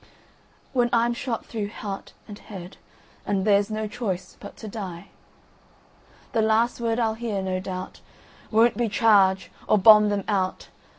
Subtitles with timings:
[0.73, 2.77] …"When I'm shot through heart and head,
[3.23, 5.09] And there's no choice but to die,
[6.31, 8.01] The last word I'll hear, no doubt,
[8.49, 10.69] Won't be "Charge!" or "Bomb them out!"